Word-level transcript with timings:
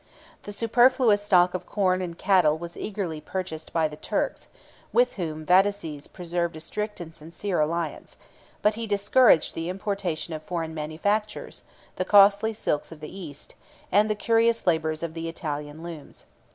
The 0.41 0.51
superfluous 0.51 1.21
stock 1.21 1.53
of 1.53 1.67
corn 1.67 2.01
and 2.01 2.17
cattle 2.17 2.57
was 2.57 2.75
eagerly 2.75 3.21
purchased 3.21 3.71
by 3.71 3.87
the 3.87 3.95
Turks, 3.95 4.47
with 4.91 5.13
whom 5.13 5.45
Vataces 5.45 6.07
preserved 6.11 6.55
a 6.55 6.59
strict 6.59 6.99
and 6.99 7.13
sincere 7.13 7.59
alliance; 7.59 8.17
but 8.63 8.73
he 8.73 8.87
discouraged 8.87 9.53
the 9.53 9.69
importation 9.69 10.33
of 10.33 10.41
foreign 10.41 10.73
manufactures, 10.73 11.61
the 11.97 12.05
costly 12.05 12.51
silks 12.51 12.91
of 12.91 12.99
the 12.99 13.15
East, 13.15 13.53
and 13.91 14.09
the 14.09 14.15
curious 14.15 14.65
labors 14.65 15.03
of 15.03 15.13
the 15.13 15.29
Italian 15.29 15.83
looms. 15.83 16.25